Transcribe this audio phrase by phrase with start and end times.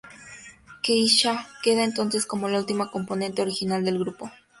[0.81, 4.31] Keisha queda entonces como la última componente original del grupo.